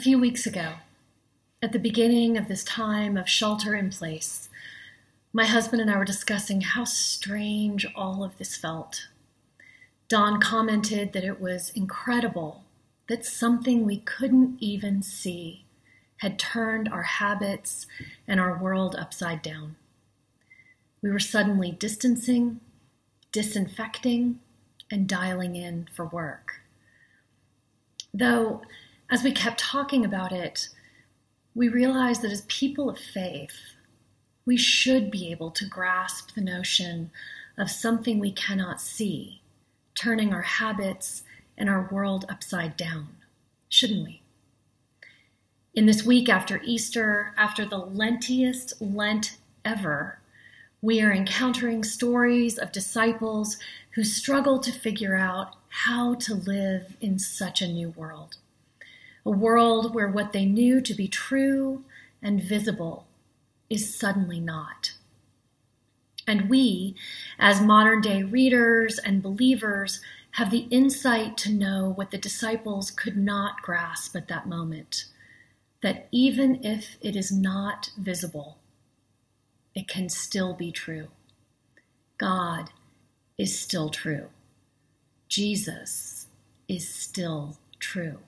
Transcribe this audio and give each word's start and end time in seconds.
few 0.00 0.18
weeks 0.18 0.46
ago, 0.46 0.76
at 1.60 1.72
the 1.72 1.78
beginning 1.78 2.38
of 2.38 2.48
this 2.48 2.64
time 2.64 3.18
of 3.18 3.28
shelter 3.28 3.74
in 3.74 3.90
place, 3.90 4.48
my 5.30 5.44
husband 5.44 5.82
and 5.82 5.90
I 5.90 5.98
were 5.98 6.06
discussing 6.06 6.62
how 6.62 6.84
strange 6.84 7.86
all 7.94 8.24
of 8.24 8.38
this 8.38 8.56
felt. 8.56 9.08
Don 10.08 10.40
commented 10.40 11.12
that 11.12 11.22
it 11.22 11.38
was 11.38 11.68
incredible 11.74 12.64
that 13.10 13.26
something 13.26 13.84
we 13.84 13.98
couldn't 13.98 14.56
even 14.58 15.02
see 15.02 15.66
had 16.22 16.38
turned 16.38 16.88
our 16.88 17.02
habits 17.02 17.86
and 18.26 18.40
our 18.40 18.56
world 18.56 18.96
upside 18.96 19.42
down. 19.42 19.76
We 21.02 21.10
were 21.10 21.20
suddenly 21.20 21.72
distancing, 21.72 22.60
disinfecting, 23.32 24.40
and 24.90 25.06
dialing 25.06 25.56
in 25.56 25.88
for 25.92 26.06
work. 26.06 26.62
Though, 28.14 28.62
as 29.10 29.24
we 29.24 29.32
kept 29.32 29.58
talking 29.58 30.04
about 30.04 30.30
it, 30.30 30.68
we 31.54 31.68
realized 31.68 32.22
that 32.22 32.30
as 32.30 32.42
people 32.42 32.88
of 32.88 32.96
faith, 32.96 33.74
we 34.46 34.56
should 34.56 35.10
be 35.10 35.30
able 35.32 35.50
to 35.50 35.66
grasp 35.66 36.34
the 36.34 36.40
notion 36.40 37.10
of 37.58 37.70
something 37.70 38.18
we 38.18 38.30
cannot 38.30 38.80
see, 38.80 39.42
turning 39.94 40.32
our 40.32 40.42
habits 40.42 41.24
and 41.58 41.68
our 41.68 41.88
world 41.90 42.24
upside 42.28 42.76
down, 42.76 43.08
shouldn't 43.68 44.04
we? 44.04 44.22
In 45.74 45.86
this 45.86 46.04
week 46.04 46.28
after 46.28 46.60
Easter, 46.64 47.34
after 47.36 47.64
the 47.64 47.78
lentiest 47.78 48.80
Lent 48.80 49.38
ever, 49.64 50.18
we 50.80 51.02
are 51.02 51.12
encountering 51.12 51.84
stories 51.84 52.58
of 52.58 52.72
disciples 52.72 53.58
who 53.90 54.04
struggle 54.04 54.58
to 54.60 54.72
figure 54.72 55.16
out 55.16 55.56
how 55.68 56.14
to 56.14 56.34
live 56.34 56.96
in 57.00 57.18
such 57.18 57.60
a 57.60 57.68
new 57.68 57.90
world. 57.90 58.36
A 59.24 59.30
world 59.30 59.94
where 59.94 60.08
what 60.08 60.32
they 60.32 60.46
knew 60.46 60.80
to 60.80 60.94
be 60.94 61.08
true 61.08 61.84
and 62.22 62.42
visible 62.42 63.06
is 63.68 63.94
suddenly 63.94 64.40
not. 64.40 64.92
And 66.26 66.48
we, 66.48 66.94
as 67.38 67.60
modern 67.60 68.00
day 68.00 68.22
readers 68.22 68.98
and 68.98 69.22
believers, 69.22 70.00
have 70.32 70.50
the 70.50 70.68
insight 70.70 71.36
to 71.38 71.52
know 71.52 71.92
what 71.96 72.10
the 72.10 72.18
disciples 72.18 72.90
could 72.90 73.16
not 73.16 73.62
grasp 73.62 74.14
at 74.14 74.28
that 74.28 74.48
moment 74.48 75.06
that 75.82 76.08
even 76.12 76.62
if 76.62 76.98
it 77.00 77.16
is 77.16 77.32
not 77.32 77.90
visible, 77.96 78.58
it 79.74 79.88
can 79.88 80.08
still 80.08 80.54
be 80.54 80.70
true. 80.70 81.08
God 82.18 82.70
is 83.38 83.58
still 83.58 83.88
true. 83.88 84.28
Jesus 85.28 86.26
is 86.68 86.88
still 86.88 87.56
true. 87.78 88.18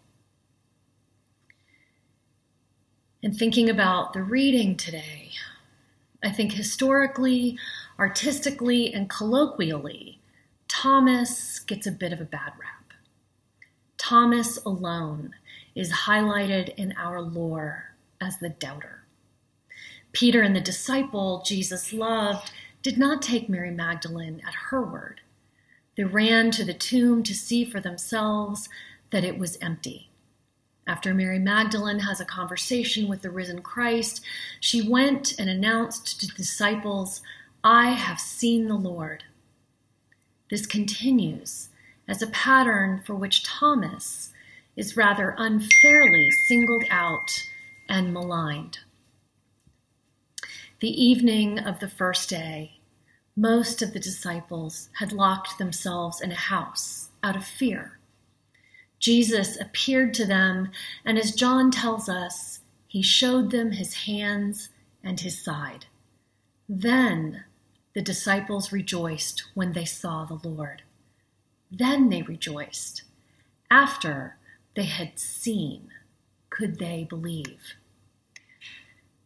And 3.23 3.37
thinking 3.37 3.71
about 3.71 4.15
the 4.15 4.23
reading 4.23 4.77
today, 4.77 5.31
I 6.25 6.31
think 6.31 6.53
historically, 6.53 7.57
artistically, 7.97 8.93
and 8.93 9.09
colloquially, 9.09 10.19
Thomas 10.67 11.61
gets 11.61 11.87
a 11.87 11.93
bit 11.93 12.13
of 12.13 12.21
a 12.21 12.25
bad 12.25 12.53
rap. 12.61 12.93
Thomas 13.97 14.57
alone 14.65 15.35
is 15.77 15.93
highlighted 15.93 16.75
in 16.75 16.95
our 16.97 17.23
lore 17.23 17.95
as 18.21 18.39
the 18.39 18.49
doubter. 18.49 19.05
Peter 20.11 20.43
and 20.43 20.57
the 20.57 20.61
disciple 20.61 21.45
Jesus 21.47 21.93
loved 21.93 22.51
did 22.83 22.99
not 22.99 23.23
take 23.23 23.49
Mary 23.49 23.71
Magdalene 23.71 24.43
at 24.45 24.55
her 24.71 24.83
word. 24.83 25.21
They 25.97 26.05
ran 26.05 26.51
to 26.53 26.65
the 26.65 26.75
tomb 26.75 27.23
to 27.23 27.35
see 27.35 27.65
for 27.65 27.79
themselves 27.79 28.69
that 29.11 29.25
it 29.25 29.39
was 29.39 29.59
empty. 29.61 30.09
After 30.93 31.15
Mary 31.15 31.39
Magdalene 31.39 32.01
has 32.01 32.21
a 32.21 32.27
conversation 32.27 33.09
with 33.09 33.23
the 33.23 33.31
risen 33.31 33.63
Christ, 33.63 34.23
she 34.61 34.87
went 34.87 35.33
and 35.39 35.49
announced 35.49 36.21
to 36.21 36.27
the 36.27 36.35
disciples, 36.35 37.23
I 37.65 37.93
have 37.93 38.21
seen 38.21 38.69
the 38.69 38.75
Lord. 38.75 39.25
This 40.51 40.67
continues 40.67 41.71
as 42.07 42.21
a 42.21 42.27
pattern 42.27 43.01
for 43.07 43.15
which 43.15 43.43
Thomas 43.43 44.35
is 44.77 44.95
rather 44.95 45.35
unfairly 45.39 46.31
singled 46.47 46.85
out 46.91 47.43
and 47.89 48.13
maligned. 48.13 48.81
The 50.81 51.03
evening 51.03 51.59
of 51.59 51.81
the 51.81 51.89
first 51.89 52.29
day, 52.29 52.81
most 53.35 53.81
of 53.81 53.95
the 53.95 53.99
disciples 53.99 54.91
had 54.99 55.15
locked 55.15 55.57
themselves 55.57 56.21
in 56.21 56.33
a 56.33 56.35
house 56.35 57.09
out 57.23 57.35
of 57.35 57.47
fear. 57.47 57.99
Jesus 59.03 59.61
appeared 59.61 60.15
to 60.15 60.25
them, 60.25 60.71
and 61.05 61.19
as 61.19 61.35
John 61.35 61.73
tells 61.73 62.09
us, 62.09 62.61
he 62.87 63.03
showed 63.03 63.51
them 63.51 63.73
his 63.73 63.95
hands 63.95 64.69
and 65.03 65.19
his 65.19 65.43
side. 65.43 65.87
Then 66.69 67.43
the 67.95 68.01
disciples 68.01 68.71
rejoiced 68.71 69.43
when 69.55 69.73
they 69.73 69.85
saw 69.85 70.25
the 70.25 70.49
Lord. 70.49 70.83
Then 71.69 72.11
they 72.11 72.23
rejoiced. 72.23 73.03
After 73.69 74.37
they 74.77 74.85
had 74.85 75.19
seen, 75.19 75.89
could 76.49 76.79
they 76.79 77.03
believe? 77.03 77.75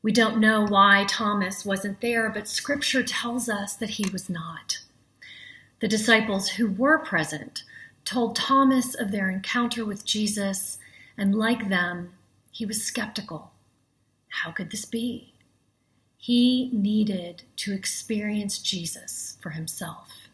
We 0.00 0.10
don't 0.10 0.40
know 0.40 0.66
why 0.66 1.04
Thomas 1.06 1.66
wasn't 1.66 2.00
there, 2.00 2.30
but 2.30 2.48
scripture 2.48 3.02
tells 3.02 3.46
us 3.50 3.76
that 3.76 3.90
he 3.90 4.08
was 4.08 4.30
not. 4.30 4.78
The 5.80 5.88
disciples 5.88 6.48
who 6.48 6.66
were 6.70 6.98
present 6.98 7.62
told 8.06 8.36
Thomas 8.36 8.94
of 8.94 9.10
their 9.10 9.28
encounter 9.28 9.84
with 9.84 10.06
Jesus, 10.06 10.78
and 11.18 11.34
like 11.34 11.68
them, 11.68 12.14
he 12.50 12.64
was 12.64 12.82
skeptical. 12.82 13.50
How 14.28 14.52
could 14.52 14.70
this 14.70 14.86
be? 14.86 15.34
He 16.16 16.70
needed 16.72 17.42
to 17.56 17.74
experience 17.74 18.58
Jesus 18.58 19.36
for 19.42 19.50
himself. 19.50 20.28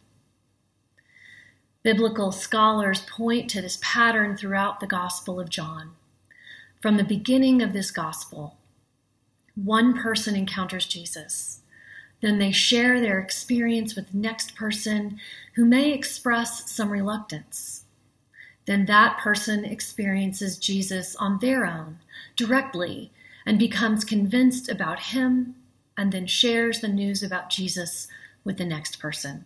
Biblical 1.82 2.30
scholars 2.30 3.00
point 3.00 3.50
to 3.50 3.60
this 3.60 3.78
pattern 3.82 4.36
throughout 4.36 4.78
the 4.78 4.86
Gospel 4.86 5.40
of 5.40 5.50
John. 5.50 5.92
From 6.80 6.96
the 6.96 7.04
beginning 7.04 7.60
of 7.62 7.72
this 7.72 7.90
Gospel, 7.90 8.56
one 9.54 9.98
person 9.98 10.36
encounters 10.36 10.86
Jesus. 10.86 11.61
Then 12.22 12.38
they 12.38 12.52
share 12.52 13.00
their 13.00 13.18
experience 13.18 13.94
with 13.94 14.10
the 14.10 14.16
next 14.16 14.54
person 14.54 15.20
who 15.54 15.64
may 15.66 15.92
express 15.92 16.70
some 16.70 16.90
reluctance. 16.90 17.84
Then 18.64 18.86
that 18.86 19.18
person 19.18 19.64
experiences 19.64 20.56
Jesus 20.56 21.16
on 21.16 21.40
their 21.40 21.66
own, 21.66 21.98
directly, 22.36 23.10
and 23.44 23.58
becomes 23.58 24.04
convinced 24.04 24.68
about 24.68 25.00
him, 25.00 25.56
and 25.96 26.12
then 26.12 26.26
shares 26.26 26.80
the 26.80 26.88
news 26.88 27.22
about 27.24 27.50
Jesus 27.50 28.06
with 28.44 28.56
the 28.56 28.64
next 28.64 29.00
person. 29.00 29.44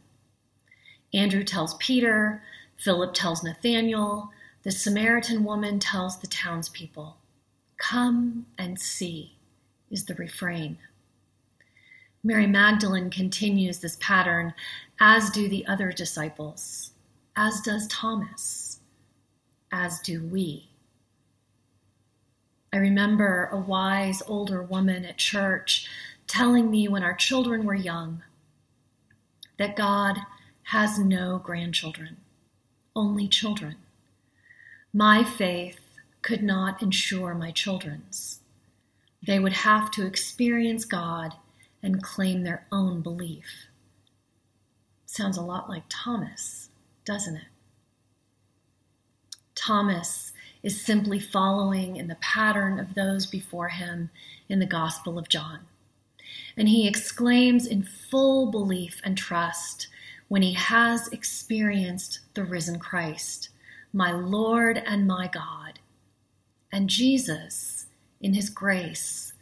Andrew 1.15 1.45
tells 1.45 1.75
Peter, 1.75 2.43
Philip 2.77 3.15
tells 3.15 3.43
Nathanael, 3.43 4.31
the 4.65 4.71
Samaritan 4.71 5.45
woman 5.45 5.79
tells 5.79 6.19
the 6.19 6.27
townspeople. 6.27 7.17
Come 7.79 8.47
and 8.59 8.79
see, 8.79 9.37
is 9.91 10.05
the 10.05 10.15
refrain. 10.15 10.77
Mary 12.25 12.47
Magdalene 12.47 13.11
continues 13.11 13.79
this 13.79 13.97
pattern, 14.01 14.53
as 15.01 15.31
do 15.31 15.49
the 15.49 15.67
other 15.67 15.93
disciples, 15.93 16.93
as 17.37 17.61
does 17.61 17.87
Thomas, 17.89 18.81
as 19.71 20.01
do 20.01 20.25
we. 20.25 20.69
I 22.73 22.79
remember 22.79 23.49
a 23.53 23.59
wise 23.59 24.23
older 24.27 24.63
woman 24.63 25.05
at 25.05 25.19
church 25.19 25.89
telling 26.27 26.71
me 26.71 26.89
when 26.89 27.03
our 27.03 27.15
children 27.15 27.65
were 27.65 27.75
young 27.75 28.23
that 29.59 29.77
God 29.77 30.19
has 30.65 30.99
no 30.99 31.39
grandchildren, 31.39 32.17
only 32.95 33.29
children. 33.29 33.77
My 34.93 35.23
faith 35.23 35.81
could 36.23 36.43
not 36.43 36.83
ensure 36.83 37.35
my 37.35 37.51
children's. 37.51 38.41
They 39.25 39.39
would 39.39 39.53
have 39.53 39.91
to 39.93 40.07
experience 40.07 40.85
God 40.85 41.35
and 41.83 42.03
claim 42.03 42.43
their 42.43 42.67
own 42.73 43.01
belief. 43.01 43.67
Sounds 45.05 45.37
a 45.37 45.43
lot 45.43 45.69
like 45.69 45.85
Thomas, 45.89 46.69
doesn't 47.05 47.37
it? 47.37 47.49
Thomas 49.55 50.33
is 50.63 50.81
simply 50.81 51.19
following 51.19 51.97
in 51.97 52.09
the 52.09 52.17
pattern 52.17 52.79
of 52.79 52.95
those 52.95 53.27
before 53.27 53.69
him 53.69 54.11
in 54.49 54.59
the 54.59 54.67
Gospel 54.67 55.19
of 55.19 55.29
John. 55.29 55.61
And 56.57 56.69
he 56.69 56.87
exclaims 56.87 57.67
in 57.67 57.83
full 57.83 58.51
belief 58.51 59.01
and 59.05 59.17
trust 59.17 59.89
when 60.29 60.43
he 60.43 60.55
has 60.55 61.09
experienced 61.09 62.21
the 62.35 62.45
risen 62.45 62.79
Christ, 62.79 63.49
my 63.93 64.13
Lord 64.13 64.83
and 64.85 65.07
my 65.07 65.29
God. 65.29 65.79
And 66.73 66.91
Jesus, 66.91 67.87
in 68.21 68.35
his 68.35 68.51
grace, 68.51 69.33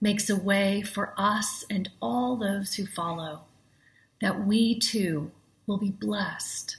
makes 0.00 0.28
a 0.28 0.36
way 0.36 0.82
for 0.82 1.14
us 1.16 1.64
and 1.70 1.90
all 2.00 2.36
those 2.36 2.74
who 2.74 2.86
follow, 2.86 3.42
that 4.20 4.44
we 4.44 4.78
too 4.78 5.30
will 5.66 5.78
be 5.78 5.90
blessed, 5.90 6.76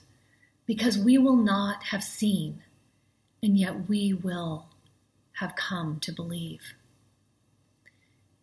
because 0.66 0.98
we 0.98 1.18
will 1.18 1.36
not 1.36 1.84
have 1.86 2.04
seen, 2.04 2.62
and 3.42 3.58
yet 3.58 3.88
we 3.90 4.14
will 4.14 4.68
have 5.34 5.56
come 5.56 6.00
to 6.00 6.12
believe. 6.12 6.74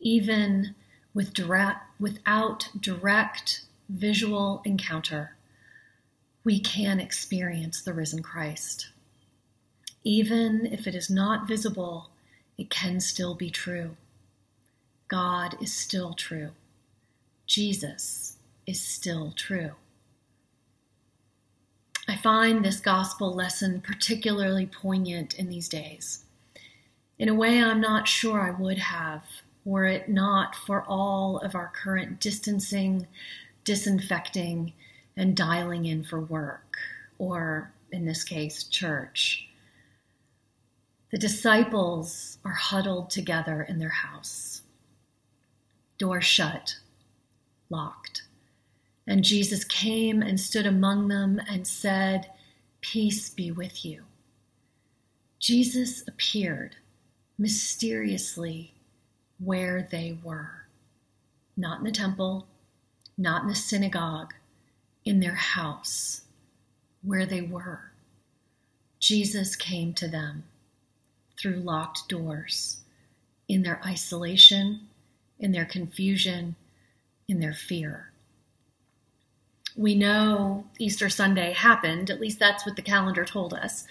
Even 0.00 0.74
with 1.14 1.32
direct, 1.32 1.80
without 2.00 2.68
direct 2.80 3.62
visual 3.88 4.62
encounter, 4.64 5.36
we 6.44 6.58
can 6.58 6.98
experience 6.98 7.82
the 7.82 7.92
risen 7.92 8.22
Christ. 8.22 8.88
Even 10.02 10.66
if 10.66 10.86
it 10.88 10.94
is 10.94 11.08
not 11.08 11.46
visible, 11.46 12.10
it 12.58 12.68
can 12.68 12.98
still 13.00 13.34
be 13.34 13.50
true. 13.50 13.96
God 15.12 15.58
is 15.60 15.74
still 15.74 16.14
true. 16.14 16.52
Jesus 17.46 18.38
is 18.66 18.80
still 18.80 19.34
true. 19.36 19.72
I 22.08 22.16
find 22.16 22.64
this 22.64 22.80
gospel 22.80 23.34
lesson 23.34 23.82
particularly 23.82 24.64
poignant 24.64 25.34
in 25.34 25.50
these 25.50 25.68
days. 25.68 26.24
In 27.18 27.28
a 27.28 27.34
way, 27.34 27.62
I'm 27.62 27.78
not 27.78 28.08
sure 28.08 28.40
I 28.40 28.58
would 28.58 28.78
have 28.78 29.22
were 29.66 29.84
it 29.84 30.08
not 30.08 30.56
for 30.56 30.82
all 30.88 31.40
of 31.40 31.54
our 31.54 31.70
current 31.74 32.18
distancing, 32.18 33.06
disinfecting, 33.64 34.72
and 35.14 35.36
dialing 35.36 35.84
in 35.84 36.04
for 36.04 36.20
work, 36.20 36.78
or 37.18 37.70
in 37.90 38.06
this 38.06 38.24
case, 38.24 38.64
church. 38.64 39.46
The 41.10 41.18
disciples 41.18 42.38
are 42.46 42.52
huddled 42.52 43.10
together 43.10 43.60
in 43.68 43.78
their 43.78 43.90
house, 43.90 44.62
door 46.02 46.20
shut, 46.20 46.78
locked. 47.70 48.24
And 49.06 49.22
Jesus 49.22 49.62
came 49.62 50.20
and 50.20 50.40
stood 50.40 50.66
among 50.66 51.06
them 51.06 51.40
and 51.48 51.64
said, 51.64 52.28
Peace 52.80 53.30
be 53.30 53.52
with 53.52 53.84
you. 53.84 54.02
Jesus 55.38 56.02
appeared 56.08 56.74
mysteriously 57.38 58.74
where 59.38 59.86
they 59.92 60.18
were. 60.24 60.64
Not 61.56 61.78
in 61.78 61.84
the 61.84 61.92
temple, 61.92 62.48
not 63.16 63.42
in 63.42 63.48
the 63.48 63.54
synagogue, 63.54 64.34
in 65.04 65.20
their 65.20 65.36
house, 65.36 66.22
where 67.04 67.26
they 67.26 67.42
were. 67.42 67.92
Jesus 68.98 69.54
came 69.54 69.94
to 69.94 70.08
them 70.08 70.42
through 71.38 71.60
locked 71.60 72.08
doors, 72.08 72.78
in 73.46 73.62
their 73.62 73.80
isolation, 73.86 74.88
in 75.42 75.52
their 75.52 75.66
confusion, 75.66 76.56
in 77.28 77.40
their 77.40 77.52
fear. 77.52 78.12
We 79.76 79.94
know 79.94 80.64
Easter 80.78 81.08
Sunday 81.08 81.52
happened, 81.52 82.10
at 82.10 82.20
least 82.20 82.38
that's 82.38 82.64
what 82.64 82.76
the 82.76 82.82
calendar 82.82 83.24
told 83.24 83.52
us. 83.52 83.86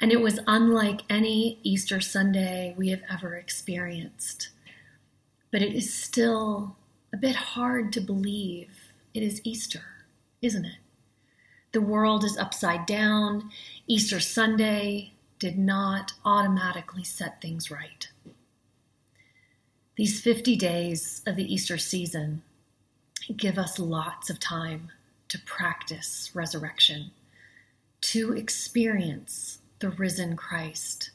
And 0.00 0.12
it 0.12 0.20
was 0.20 0.38
unlike 0.46 1.00
any 1.08 1.58
Easter 1.62 2.00
Sunday 2.00 2.74
we 2.76 2.90
have 2.90 3.02
ever 3.10 3.34
experienced. 3.34 4.50
But 5.50 5.62
it 5.62 5.74
is 5.74 5.92
still 5.92 6.76
a 7.12 7.16
bit 7.16 7.34
hard 7.34 7.92
to 7.94 8.00
believe 8.00 8.68
it 9.14 9.22
is 9.22 9.40
Easter, 9.44 9.82
isn't 10.42 10.66
it? 10.66 10.76
The 11.72 11.80
world 11.80 12.24
is 12.24 12.36
upside 12.36 12.86
down. 12.86 13.50
Easter 13.86 14.20
Sunday 14.20 15.14
did 15.38 15.58
not 15.58 16.12
automatically 16.24 17.04
set 17.04 17.40
things 17.40 17.70
right. 17.70 18.08
These 19.98 20.20
50 20.20 20.54
days 20.54 21.22
of 21.26 21.34
the 21.34 21.52
Easter 21.52 21.76
season 21.76 22.42
give 23.36 23.58
us 23.58 23.80
lots 23.80 24.30
of 24.30 24.38
time 24.38 24.92
to 25.26 25.40
practice 25.40 26.30
resurrection, 26.34 27.10
to 28.02 28.32
experience 28.32 29.58
the 29.80 29.90
risen 29.90 30.36
Christ, 30.36 31.10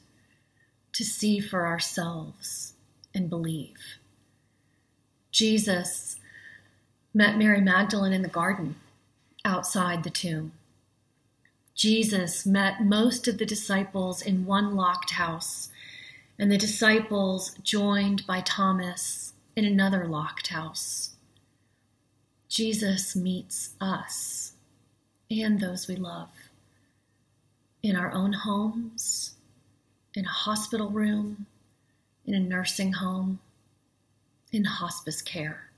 to 0.92 1.02
see 1.02 1.40
for 1.40 1.66
ourselves 1.66 2.74
and 3.14 3.30
believe. 3.30 3.78
Jesus 5.32 6.16
met 7.14 7.38
Mary 7.38 7.62
Magdalene 7.62 8.12
in 8.12 8.20
the 8.20 8.28
garden 8.28 8.76
outside 9.46 10.04
the 10.04 10.10
tomb. 10.10 10.52
Jesus 11.74 12.44
met 12.44 12.84
most 12.84 13.28
of 13.28 13.38
the 13.38 13.46
disciples 13.46 14.20
in 14.20 14.44
one 14.44 14.76
locked 14.76 15.12
house, 15.12 15.70
and 16.38 16.50
the 16.50 16.58
disciples 16.58 17.54
joined 17.62 18.26
by 18.26 18.40
Thomas 18.40 19.34
in 19.56 19.64
another 19.64 20.06
locked 20.06 20.48
house. 20.48 21.16
Jesus 22.48 23.14
meets 23.14 23.70
us 23.80 24.52
and 25.30 25.60
those 25.60 25.88
we 25.88 25.96
love 25.96 26.30
in 27.82 27.96
our 27.96 28.12
own 28.12 28.32
homes, 28.32 29.34
in 30.14 30.24
a 30.24 30.28
hospital 30.28 30.88
room, 30.88 31.46
in 32.24 32.34
a 32.34 32.40
nursing 32.40 32.92
home, 32.92 33.38
in 34.52 34.64
hospice 34.64 35.20
care. 35.20 35.70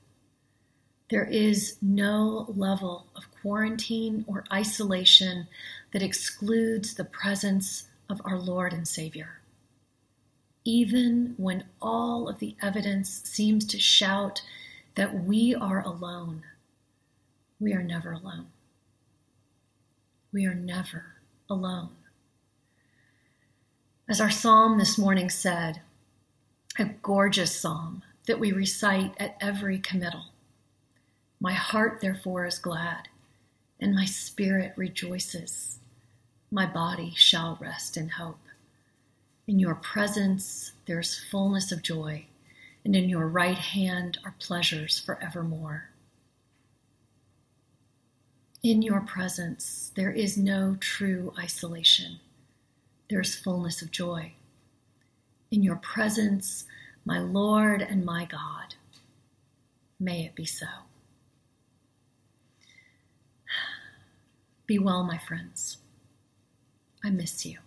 There 1.11 1.25
is 1.25 1.79
no 1.83 2.47
level 2.55 3.07
of 3.17 3.25
quarantine 3.41 4.25
or 4.29 4.45
isolation 4.53 5.49
that 5.93 6.03
excludes 6.03 6.95
the 6.95 7.05
presence 7.05 7.89
of 8.09 8.21
our 8.25 8.39
Lord 8.39 8.73
and 8.73 8.87
Savior. 8.87 9.41
Even 10.69 11.35
when 11.37 11.63
all 11.81 12.29
of 12.29 12.41
the 12.41 12.57
evidence 12.61 13.23
seems 13.23 13.65
to 13.67 13.79
shout 13.79 14.43
that 14.97 15.23
we 15.23 15.55
are 15.55 15.81
alone, 15.81 16.43
we 17.61 17.73
are 17.73 17.85
never 17.85 18.11
alone. 18.11 18.49
We 20.33 20.45
are 20.45 20.57
never 20.57 21.15
alone. 21.49 21.91
As 24.09 24.21
our 24.21 24.29
psalm 24.29 24.77
this 24.77 24.99
morning 24.99 25.31
said, 25.31 25.83
a 26.77 26.87
gorgeous 27.01 27.55
psalm 27.55 28.03
that 28.27 28.41
we 28.41 28.51
recite 28.51 29.15
at 29.21 29.37
every 29.41 29.79
committal. 29.79 30.33
My 31.39 31.53
heart, 31.53 32.01
therefore, 32.01 32.45
is 32.45 32.59
glad, 32.59 33.09
and 33.81 33.95
my 33.95 34.05
spirit 34.05 34.73
rejoices. 34.75 35.79
My 36.51 36.67
body 36.67 37.13
shall 37.15 37.57
rest 37.61 37.97
in 37.97 38.09
hope. 38.09 38.41
In 39.47 39.61
your 39.61 39.77
presence 39.77 40.73
there 40.87 40.99
is 40.99 41.21
fullness 41.31 41.71
of 41.71 41.83
joy, 41.83 42.27
and 42.85 42.97
in 42.97 43.09
your 43.09 43.29
right 43.29 43.57
hand 43.57 44.19
are 44.25 44.35
pleasures 44.41 44.99
forevermore. 44.99 45.91
In 48.65 48.83
your 48.83 49.01
presence, 49.01 49.93
there 49.95 50.11
is 50.11 50.37
no 50.37 50.77
true 50.81 51.33
isolation. 51.39 52.19
There 53.09 53.21
is 53.21 53.37
fullness 53.37 53.83
of 53.83 53.93
joy. 53.93 54.33
In 55.53 55.63
your 55.63 55.77
presence, 55.77 56.65
my 57.05 57.21
Lord 57.21 57.83
and 57.83 58.05
my 58.05 58.25
God, 58.25 58.75
may 60.01 60.25
it 60.25 60.35
be 60.35 60.45
so. 60.45 60.67
Be 64.67 64.81
well, 64.81 65.05
my 65.05 65.19
friends. 65.19 65.77
I 67.05 67.11
miss 67.11 67.47
you. 67.47 67.59